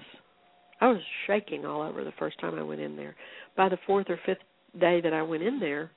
[0.80, 3.16] I was shaking all over the first time I went in there.
[3.56, 4.38] By the fourth or fifth
[4.80, 5.90] day that I went in there,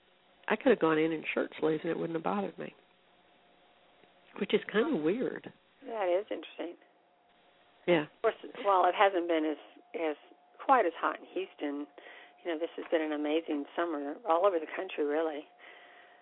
[0.47, 2.73] I could have gone in in shirt sleeves and it wouldn't have bothered me.
[4.39, 5.51] Which is kind of weird.
[5.85, 6.75] that is interesting.
[7.85, 8.03] Yeah.
[8.03, 9.57] Of course, while it hasn't been as
[9.93, 10.15] as
[10.63, 11.85] quite as hot in Houston,
[12.45, 15.43] you know, this has been an amazing summer all over the country, really.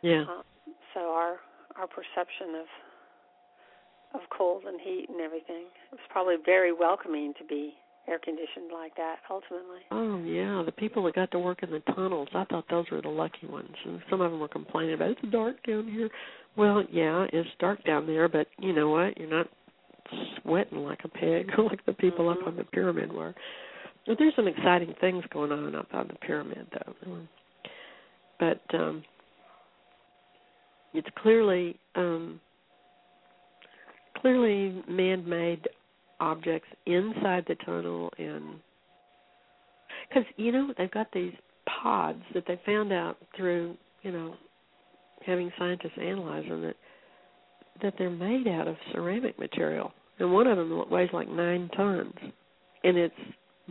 [0.02, 0.24] Yeah.
[0.24, 0.44] Um,
[0.94, 1.38] so our
[1.76, 2.68] our perception of
[4.14, 7.74] of cold and heat and everything it was probably very welcoming to be
[8.08, 9.82] air conditioned like that ultimately.
[9.92, 13.02] Oh yeah, the people that got to work in the tunnels, I thought those were
[13.02, 13.76] the lucky ones.
[13.86, 16.10] And some of them were complaining about it's dark down here.
[16.58, 19.16] Well, yeah, it's dark down there, but you know what?
[19.18, 19.48] You're not
[20.42, 22.42] sweating like a pig like the people Mhm.
[22.42, 23.36] up on the pyramid were.
[24.08, 27.18] But there's some exciting things going on up on the pyramid though.
[28.40, 29.04] But um
[30.94, 32.40] it's clearly um
[34.22, 35.68] clearly man-made
[36.20, 38.44] objects inside the tunnel and
[40.08, 41.34] because you know they've got these
[41.82, 44.36] pods that they found out through you know
[45.26, 46.76] having scientists analyze them that
[47.82, 49.92] that they're made out of ceramic material.
[50.20, 52.14] And one of them weighs like nine tons.
[52.84, 53.16] And it's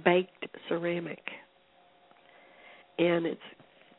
[0.04, 1.22] baked ceramic.
[2.98, 3.40] And it's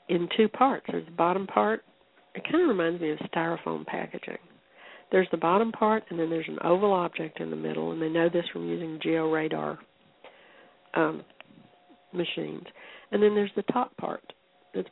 [0.10, 0.86] in two parts.
[0.90, 1.84] There's the bottom part.
[2.36, 4.38] It kind of reminds me of styrofoam packaging
[5.12, 8.10] there's the bottom part, and then there's an oval object in the middle, and they
[8.10, 9.78] know this from using georadar
[10.94, 11.24] um,
[12.14, 12.66] machines.
[13.12, 14.22] And then there's the top part
[14.74, 14.90] that's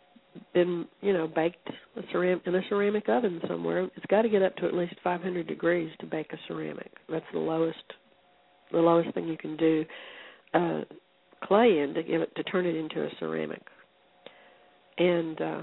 [0.54, 3.90] been you know baked a ceramic in a ceramic oven somewhere.
[3.96, 6.92] It's got to get up to at least 500 degrees to bake a ceramic.
[7.10, 7.78] That's the lowest
[8.72, 9.86] the lowest thing you can do
[10.54, 10.82] uh,
[11.44, 13.62] clay in to give it to turn it into a ceramic.
[14.98, 15.62] And uh,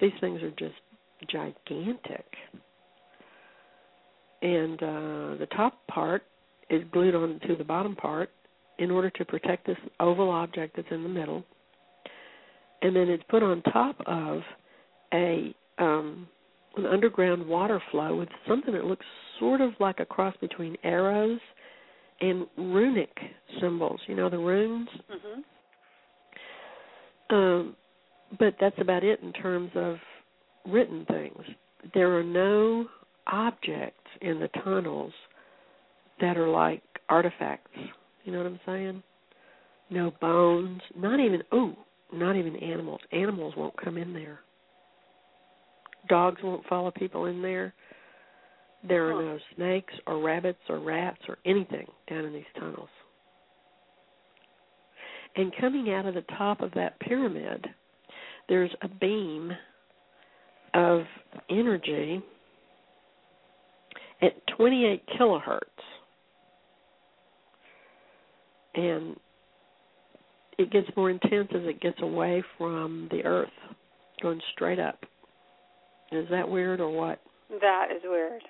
[0.00, 0.74] these things are just
[1.30, 2.24] gigantic.
[4.42, 6.22] And uh, the top part
[6.70, 8.30] is glued onto the bottom part
[8.78, 11.44] in order to protect this oval object that's in the middle.
[12.82, 14.40] And then it's put on top of
[15.12, 16.28] a um,
[16.76, 19.06] an underground water flow with something that looks
[19.40, 21.40] sort of like a cross between arrows
[22.20, 23.16] and runic
[23.60, 24.00] symbols.
[24.06, 24.88] You know the runes.
[25.10, 25.40] Mm-hmm.
[27.34, 27.76] Um,
[28.38, 29.96] but that's about it in terms of
[30.66, 31.42] written things.
[31.94, 32.86] There are no
[33.28, 35.12] objects in the tunnels
[36.20, 37.70] that are like artifacts.
[38.24, 39.02] You know what I'm saying?
[39.90, 41.74] No bones, not even oh,
[42.12, 43.00] not even animals.
[43.12, 44.40] Animals won't come in there.
[46.08, 47.74] Dogs won't follow people in there.
[48.86, 52.88] There are no snakes or rabbits or rats or anything down in these tunnels.
[55.36, 57.66] And coming out of the top of that pyramid,
[58.48, 59.52] there's a beam
[60.74, 61.02] of
[61.50, 62.22] energy
[64.22, 65.60] at 28 kilohertz.
[68.74, 69.16] And
[70.58, 73.48] it gets more intense as it gets away from the earth,
[74.22, 74.98] going straight up.
[76.12, 77.20] Is that weird or what?
[77.60, 78.42] That is weird.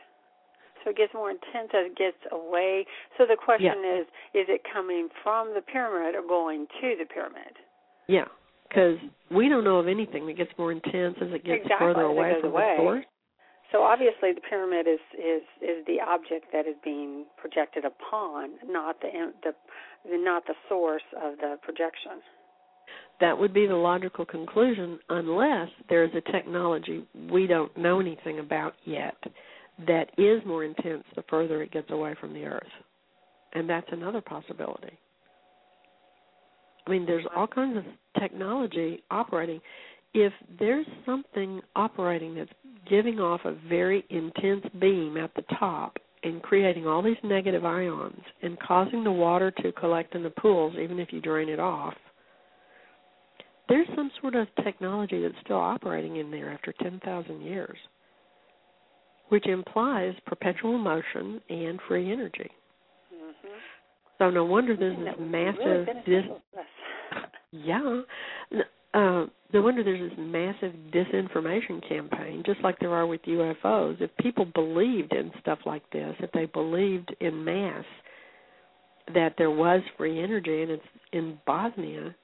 [0.85, 2.87] So it gets more intense as it gets away.
[3.17, 4.01] So the question Yeah.
[4.01, 7.59] is: Is it coming from the pyramid or going to the pyramid?
[8.07, 8.27] Yeah,
[8.69, 8.99] because
[9.31, 12.11] we don't know of anything that gets more intense as it gets Exactly, further it
[12.11, 12.75] away goes from away.
[12.77, 13.05] the source.
[13.73, 19.01] So obviously, the pyramid is is is the object that is being projected upon, not
[19.01, 19.09] the
[19.43, 19.53] the,
[20.17, 22.23] not the source of the projection.
[23.21, 28.39] That would be the logical conclusion, unless there is a technology we don't know anything
[28.39, 29.17] about yet
[29.87, 32.63] that is more intense the further it gets away from the Earth.
[33.55, 34.99] And that's another possibility.
[36.87, 37.85] I mean, there's all kinds of
[38.21, 39.61] technology operating.
[40.15, 42.51] If there's something operating that's
[42.89, 48.21] giving off a very intense beam at the top and creating all these negative ions
[48.43, 51.95] and causing the water to collect in the pools, even if you drain it off,
[53.69, 57.77] there's some sort of technology that's still operating in there after 10,000 years,
[59.29, 62.51] which implies perpetual motion and free energy.
[63.15, 63.49] Mm-hmm.
[64.19, 66.67] So no wonder there's this be really massive dis- beneficial to us.
[67.53, 68.01] yeah.
[68.95, 74.01] Uh, no wonder there's this massive disinformation campaign, just like there are with UFOs.
[74.01, 77.85] If people believed in stuff like this, if they believed in mass
[79.15, 80.83] that there was free energy and it's
[81.13, 82.15] in Bosnia,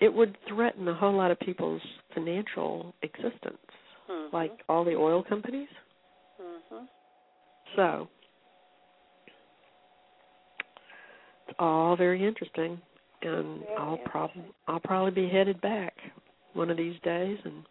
[0.00, 1.80] it would threaten a whole lot of people's
[2.12, 3.56] financial existence,
[4.06, 4.32] Mhm.
[4.32, 5.68] like all the oil companies.
[6.38, 6.86] Mhm.
[7.74, 8.08] So
[11.48, 12.82] it's all very interesting,
[13.22, 15.96] and I'll probably I'll probably be headed back
[16.54, 17.38] one of these days.
[17.44, 17.64] And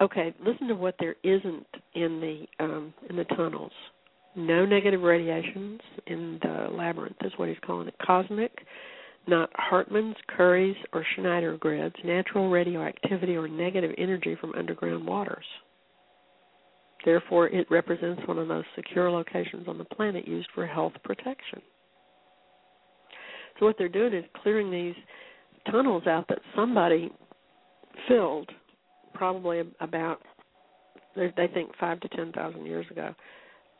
[0.00, 3.72] okay, listen to what there isn't in the um, in the tunnels.
[4.36, 7.94] No negative radiations in the labyrinth is what he's calling it.
[8.04, 8.50] Cosmic,
[9.28, 11.94] not Hartmann's, Curry's, or Schneider grids.
[12.04, 15.44] Natural radioactivity or negative energy from underground waters.
[17.04, 20.94] Therefore, it represents one of the most secure locations on the planet used for health
[21.04, 21.60] protection.
[23.58, 24.94] So, what they're doing is clearing these
[25.70, 27.12] tunnels out that somebody
[28.08, 28.50] filled,
[29.12, 30.20] probably about,
[31.16, 33.14] they think five to ten thousand years ago.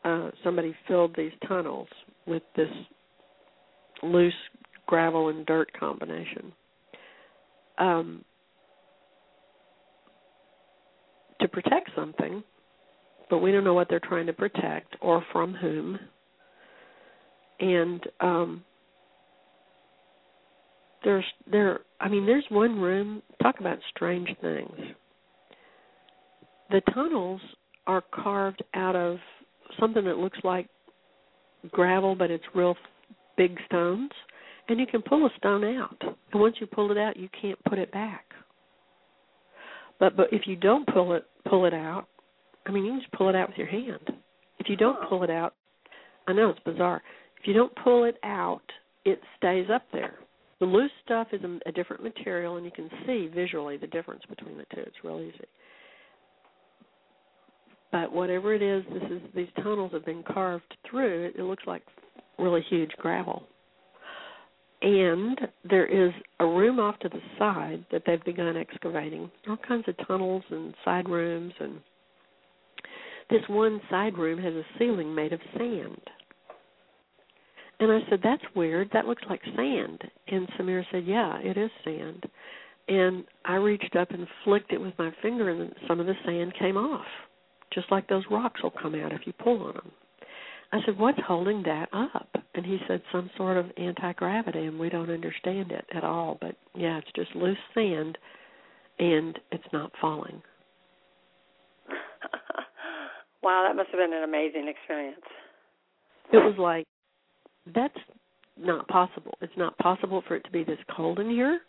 [0.03, 1.87] Uh, somebody filled these tunnels
[2.27, 2.69] with this
[4.03, 4.33] loose
[4.85, 6.53] gravel and dirt combination.
[7.77, 8.23] Um,
[11.41, 12.43] to protect something,
[13.29, 15.99] but we don't know what they're trying to protect or from whom.
[17.59, 18.63] And um
[21.03, 24.77] there's there I mean there's one room talk about strange things.
[26.69, 27.41] The tunnels
[27.87, 29.17] are carved out of
[29.79, 30.67] something that looks like
[31.71, 32.75] gravel but it's real
[33.37, 34.11] big stones
[34.69, 35.97] and you can pull a stone out.
[36.31, 38.25] And once you pull it out you can't put it back.
[39.99, 42.05] But but if you don't pull it pull it out,
[42.67, 44.11] I mean, you can just pull it out with your hand.
[44.59, 45.55] If you don't pull it out,
[46.27, 47.01] I know it's bizarre.
[47.41, 48.61] If you don't pull it out,
[49.05, 50.19] it stays up there.
[50.59, 54.23] The loose stuff is a, a different material, and you can see visually the difference
[54.29, 54.81] between the two.
[54.81, 55.45] It's real easy.
[57.91, 61.25] But whatever it is, this is these tunnels have been carved through.
[61.25, 61.83] It, it looks like
[62.37, 63.43] really huge gravel,
[64.81, 65.39] and
[65.69, 69.95] there is a room off to the side that they've begun excavating, all kinds of
[70.07, 71.79] tunnels and side rooms and
[73.29, 76.01] this one side room has a ceiling made of sand.
[77.79, 78.89] And I said, That's weird.
[78.93, 80.01] That looks like sand.
[80.27, 82.23] And Semir said, Yeah, it is sand.
[82.87, 86.53] And I reached up and flicked it with my finger, and some of the sand
[86.59, 87.05] came off,
[87.73, 89.91] just like those rocks will come out if you pull on them.
[90.71, 92.29] I said, What's holding that up?
[92.53, 96.37] And he said, Some sort of anti gravity, and we don't understand it at all.
[96.39, 98.17] But yeah, it's just loose sand,
[98.99, 100.41] and it's not falling.
[103.43, 105.19] wow, that must have been an amazing experience.
[106.31, 106.85] It was like,
[107.73, 107.97] That's
[108.57, 109.37] not possible.
[109.41, 111.59] It's not possible for it to be this cold in here.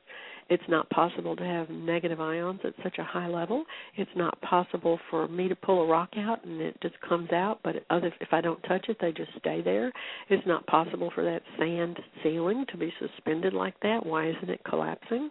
[0.49, 3.64] It's not possible to have negative ions at such a high level.
[3.97, 7.59] It's not possible for me to pull a rock out and it just comes out,
[7.64, 9.92] but other if I don't touch it, they just stay there.
[10.28, 14.07] It's not possible for that sand ceiling to be suspended like that.
[14.07, 15.30] Why isn't it collapsing?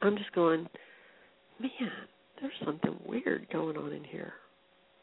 [0.00, 0.66] I'm just going,
[1.60, 1.90] man,
[2.40, 4.32] there's something weird going on in here.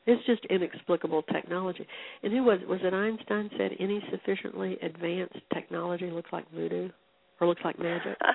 [0.07, 1.85] It's just inexplicable technology.
[2.23, 6.89] And who was was it Einstein said any sufficiently advanced technology looks like voodoo
[7.39, 8.17] or looks like magic?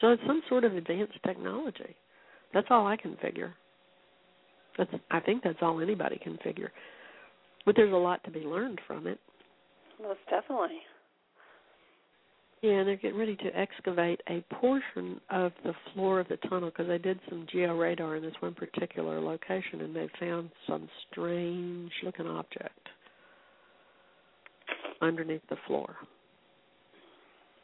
[0.00, 1.96] So it's some sort of advanced technology.
[2.52, 3.54] That's all I can figure.
[4.76, 6.70] That's I think that's all anybody can figure.
[7.64, 9.18] But there's a lot to be learned from it.
[10.00, 10.80] Most definitely.
[12.62, 16.70] Yeah, and they're getting ready to excavate a portion of the floor of the tunnel
[16.70, 21.92] because they did some georadar in this one particular location and they found some strange
[22.02, 22.88] looking object
[25.02, 25.96] underneath the floor.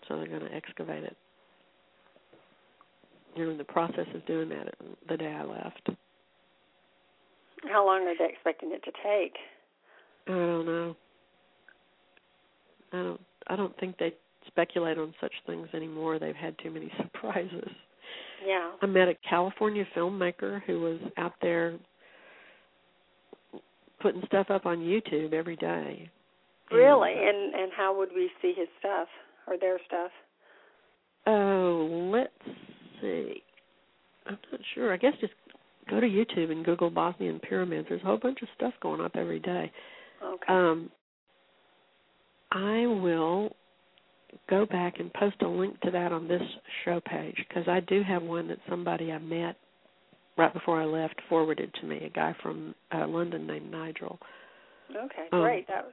[0.07, 1.17] So they're going to excavate it
[3.37, 4.75] know, in the process of doing that
[5.09, 5.91] the day I left.
[7.71, 9.37] How long are they expecting it to take?
[10.27, 10.97] I don't know.
[12.93, 13.21] I don't.
[13.49, 14.15] I don't think they
[14.47, 16.19] speculate on such things anymore.
[16.19, 17.69] They've had too many surprises.
[18.47, 18.73] Yeah.
[18.81, 21.79] I met a California filmmaker who was out there
[24.01, 26.11] putting stuff up on YouTube every day.
[26.71, 27.13] Really?
[27.13, 29.09] And and how would we see his stuff
[29.47, 30.11] or their stuff?
[31.27, 32.59] Oh, let's
[33.01, 33.43] see.
[34.27, 34.93] I'm not sure.
[34.93, 35.35] I guess just
[35.89, 37.87] go to YouTube and Google Bosnian pyramids.
[37.89, 39.71] There's a whole bunch of stuff going up every day.
[40.25, 40.47] Okay.
[40.49, 40.91] Um,
[42.51, 43.57] I will
[44.49, 46.43] go back and post a link to that on this
[46.85, 49.57] show page because I do have one that somebody I met
[50.37, 52.05] right before I left forwarded to me.
[52.05, 54.19] A guy from uh, London named Nigel.
[54.91, 55.61] Okay, um, great.
[55.61, 55.93] Um, that was...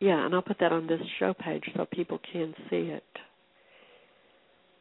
[0.00, 3.04] Yeah, and I'll put that on this show page so people can see it.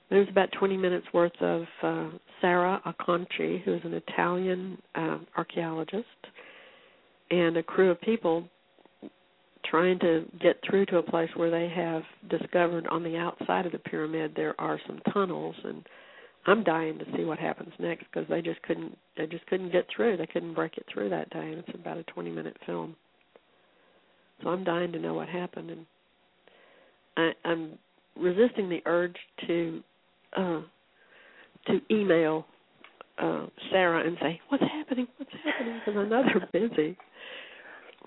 [0.09, 2.09] There's about 20 minutes worth of uh,
[2.41, 6.05] Sarah Acconci, who is an Italian uh, archaeologist,
[7.31, 8.47] and a crew of people
[9.69, 13.71] trying to get through to a place where they have discovered on the outside of
[13.71, 15.85] the pyramid there are some tunnels and
[16.45, 19.87] I'm dying to see what happens next because they just couldn't they just couldn't get
[19.95, 22.95] through they couldn't break it through that day and it's about a 20 minute film
[24.41, 25.85] so I'm dying to know what happened and
[27.15, 27.77] I, I'm
[28.19, 29.15] resisting the urge
[29.47, 29.83] to
[30.35, 30.61] uh,
[31.67, 32.45] to email
[33.21, 35.07] uh, Sarah and say, "What's happening?
[35.17, 36.97] What's happening?" Because I know they're busy.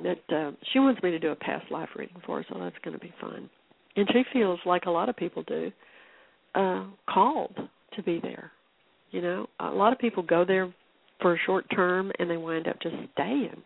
[0.02, 2.76] That uh, she wants me to do a past life reading for her, so that's
[2.84, 3.48] going to be fun.
[3.96, 5.72] And she feels like a lot of people do,
[6.54, 7.56] uh, called
[7.94, 8.52] to be there.
[9.10, 10.72] You know, a lot of people go there
[11.20, 13.62] for a short term and they wind up just staying.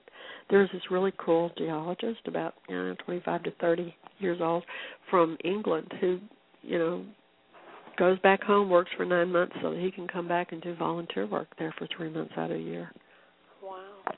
[0.48, 4.64] There's this really cool geologist, about you know, 25 to 30 years old,
[5.08, 6.18] from England, who
[6.62, 7.04] you know
[7.96, 10.74] goes back home, works for nine months so that he can come back and do
[10.74, 12.90] volunteer work there for three months out of a year.
[13.62, 14.14] Wow.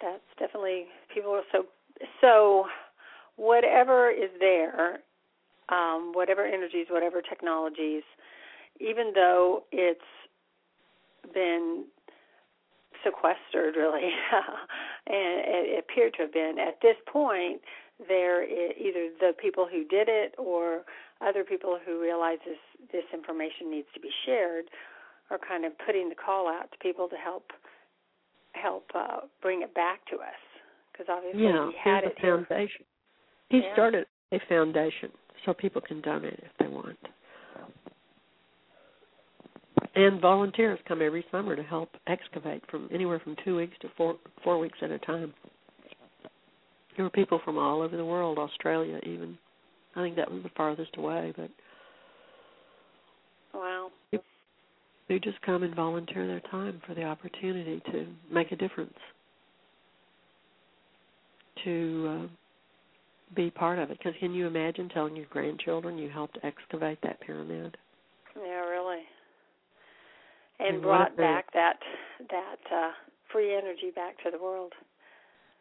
[0.00, 1.64] That's definitely people are so
[2.20, 2.66] so
[3.36, 5.00] whatever is there,
[5.68, 8.02] um, whatever energies, whatever technologies,
[8.80, 10.00] even though it's
[11.34, 11.84] been
[13.04, 14.10] sequestered really
[15.06, 17.60] and it appeared to have been at this point
[18.08, 20.82] there either the people who did it or
[21.20, 22.58] other people who realize this
[22.92, 24.66] this information needs to be shared
[25.30, 27.52] are kind of putting the call out to people to help
[28.62, 30.40] help uh, bring it back to us
[30.92, 32.84] because obviously yeah, we had it a foundation.
[33.48, 33.72] He yeah.
[33.72, 35.10] started a foundation
[35.44, 36.96] so people can donate if they want.
[39.94, 44.16] And volunteers come every summer to help excavate from anywhere from two weeks to four
[44.44, 45.34] four weeks at a time.
[46.96, 49.36] There were people from all over the world, Australia even.
[49.96, 51.50] I think that was the farthest away, but
[53.52, 53.90] wow.
[55.10, 58.94] They just come and volunteer their time for the opportunity to make a difference,
[61.64, 63.98] to uh, be part of it.
[63.98, 67.76] Because can you imagine telling your grandchildren you helped excavate that pyramid?
[68.36, 69.00] Yeah, really.
[70.60, 71.80] And, And brought back that
[72.30, 72.90] that uh
[73.32, 74.72] free energy back to the world.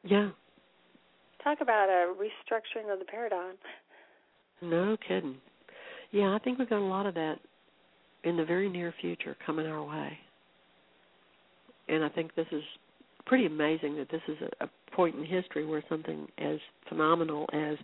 [0.04, 0.30] Yeah,
[1.43, 3.56] Talk about a restructuring of the paradigm.
[4.62, 5.38] no kidding.
[6.12, 7.39] Yeah, I think we've got a lot of that
[8.24, 10.18] in the very near future coming our way.
[11.88, 12.64] And I think this is
[13.26, 16.58] pretty amazing that this is a, a point in history where something as
[16.88, 17.78] phenomenal as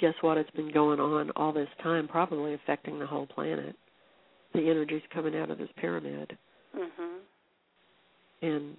[0.00, 3.74] guess what it's been going on all this time probably affecting the whole planet
[4.54, 6.36] the energy's coming out of this pyramid
[6.76, 7.20] Mhm.
[8.42, 8.76] and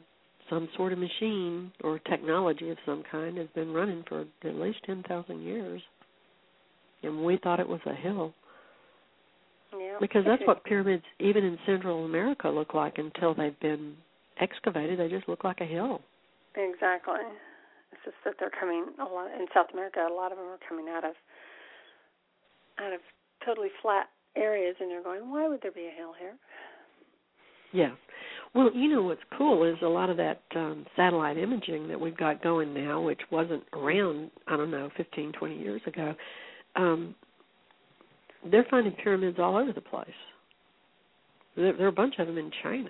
[0.50, 4.84] some sort of machine or technology of some kind has been running for at least
[4.84, 5.82] 10,000 years
[7.04, 8.34] and we thought it was a hill.
[10.00, 13.96] Because that's what pyramids even in Central America look like until they've been
[14.40, 16.02] excavated they just look like a hill
[16.56, 17.22] Exactly.
[17.92, 20.00] It's just that they're coming a lot in South America.
[20.00, 21.14] A lot of them are coming out of
[22.80, 23.02] out of
[23.46, 26.36] totally flat areas, and they're going, "Why would there be a hill here?"
[27.72, 27.96] Yeah.
[28.56, 32.18] Well, you know what's cool is a lot of that um, satellite imaging that we've
[32.18, 36.16] got going now, which wasn't around, I don't know, 15, 20 years ago.
[36.76, 37.14] Um,
[38.50, 40.08] they're finding pyramids all over the place.
[41.56, 42.90] There, there are a bunch of them in China,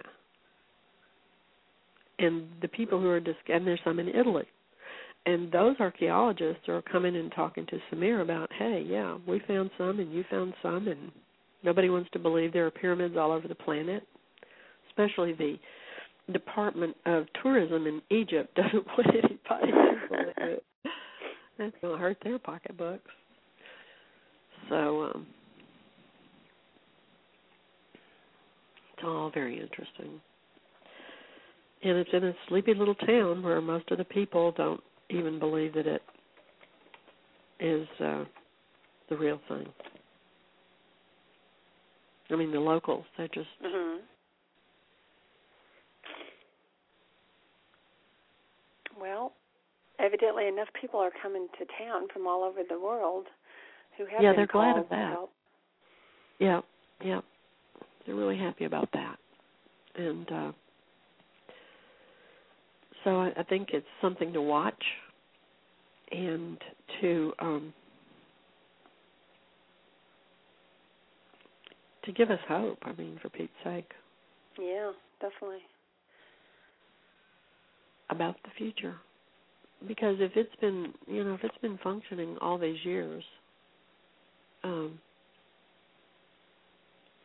[2.20, 4.45] and the people who are dis- and there's some in Italy.
[5.26, 10.00] And those archaeologists are coming and talking to Semir about, hey, yeah, we found some
[10.00, 11.12] and you found some, and
[11.62, 14.08] nobody wants to believe there are pyramids all over the planet
[15.00, 15.58] especially the
[16.34, 20.64] Department of Tourism in Egypt doesn't want anybody to believe it.
[21.58, 23.12] That's going to hurt their pocketbooks.
[24.70, 25.28] So, um,
[29.04, 30.22] all very interesting.
[31.84, 35.74] And it's in a sleepy little town where most of the people don't even believe
[35.74, 36.02] that it
[37.60, 38.26] is uh,
[39.10, 39.66] the real thing.
[42.32, 44.02] I mean, the locals, they just Mhm.
[49.00, 49.34] Well,
[49.97, 53.28] evidently enough people are coming to town from all over the world
[53.97, 55.10] who have Yeah, been they're glad of that.
[55.10, 55.34] to help.
[56.39, 56.62] Yeah,
[57.02, 57.22] yeah.
[58.10, 59.18] They're really happy about that.
[59.95, 60.51] And uh
[63.03, 64.84] so I, I think it's something to watch
[66.12, 66.57] and
[67.01, 67.72] to um
[72.05, 73.91] to give us hope, I mean, for Pete's sake,
[74.60, 74.91] Yeah,
[75.22, 75.60] definitely.
[78.10, 78.95] about the future.
[79.88, 83.24] Because if it's been you know, if it's been functioning all these years,
[84.64, 84.97] um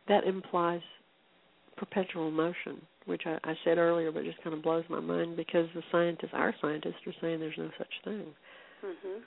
[0.07, 0.81] that implies
[1.77, 5.35] perpetual motion, which I, I said earlier, but it just kind of blows my mind
[5.35, 8.25] because the scientists, our scientists, are saying there's no such thing.
[8.83, 9.19] Mm-hmm.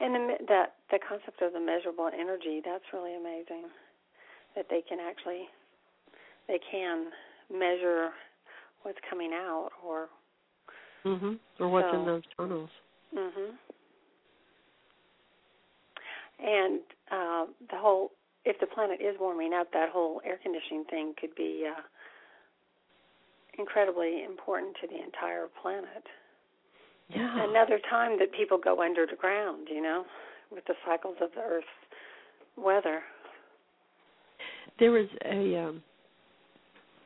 [0.00, 3.64] And the that the concept of the measurable energy, that's really amazing.
[4.54, 5.44] That they can actually
[6.46, 7.06] they can
[7.52, 8.10] measure
[8.82, 10.06] what's coming out or
[11.04, 11.34] mm-hmm.
[11.58, 12.70] Or what's in those tunnels?
[13.14, 13.56] Mhm.
[16.38, 16.80] And
[17.10, 18.12] uh, the whole,
[18.44, 21.80] if the planet is warming up, that whole air conditioning thing could be uh,
[23.58, 26.04] incredibly important to the entire planet.
[27.08, 27.48] Yeah.
[27.48, 30.04] Another time that people go underground, you know,
[30.52, 31.66] with the cycles of the Earth's
[32.56, 33.00] weather.
[34.78, 35.82] There was a um,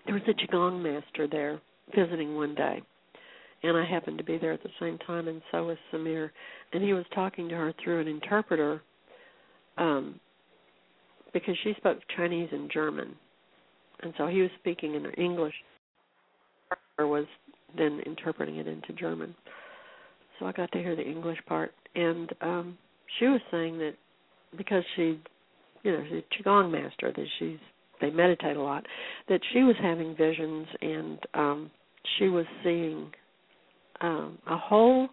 [0.05, 1.61] there was a qigong master there
[1.95, 2.83] visiting one day,
[3.63, 6.31] and I happened to be there at the same time, and so was Semir,
[6.73, 8.83] and he was talking to her through an interpreter,
[9.79, 10.21] um,
[11.33, 13.15] because she spoke Chinese and German,
[14.03, 15.55] and so he was speaking in English,
[16.99, 17.27] or was
[17.77, 19.35] then interpreting it into German.
[20.39, 22.79] So I got to hear the English part, and um,
[23.19, 23.95] she was saying that
[24.57, 25.21] because she
[25.83, 27.59] you know, she's a qigong master that she's
[28.01, 28.85] they meditate a lot,
[29.29, 31.71] that she was having visions and um
[32.19, 33.11] she was seeing
[34.01, 35.09] um a whole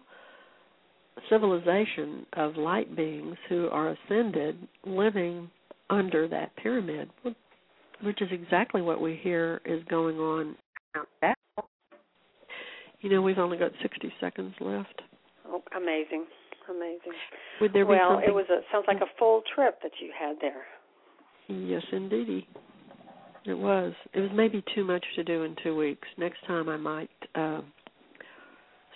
[1.28, 5.50] civilization of light beings who are ascended living
[5.88, 7.10] under that pyramid,
[8.02, 10.56] which is exactly what we hear is going on.
[13.00, 15.02] You know, we've only got 60 seconds left.
[15.48, 16.26] Oh, amazing,
[16.68, 17.12] amazing.
[17.60, 18.28] Would there be well, something?
[18.28, 20.64] it was a sounds like a full trip that you had there.
[21.48, 22.46] Yes, indeedy.
[23.46, 23.94] It was.
[24.12, 26.06] It was maybe too much to do in two weeks.
[26.18, 27.62] Next time I might uh,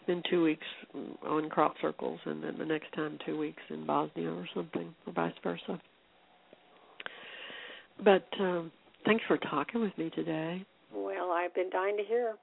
[0.04, 0.66] spend two weeks
[1.26, 5.12] on crop circles, and then the next time two weeks in Bosnia or something, or
[5.12, 5.80] vice versa.
[8.02, 8.70] But um,
[9.04, 10.64] thanks for talking with me today.
[10.94, 12.34] Well, I've been dying to hear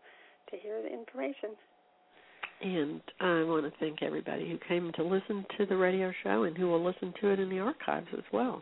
[0.50, 1.52] to hear the information.
[2.62, 6.56] And I want to thank everybody who came to listen to the radio show and
[6.56, 8.62] who will listen to it in the archives as well.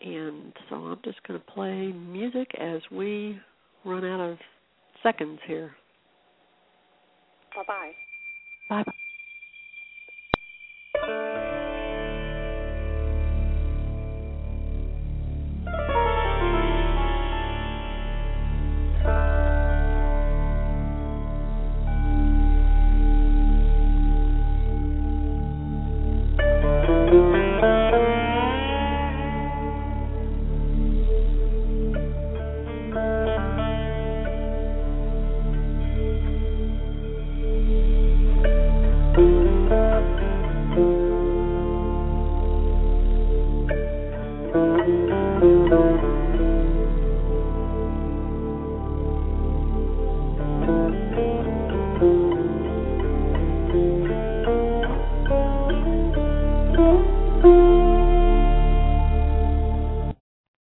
[0.00, 3.40] And so I'm just going to play music as we
[3.84, 4.38] run out of
[5.02, 5.72] seconds here.
[7.58, 7.94] 拜拜。
[8.68, 9.07] 拜拜。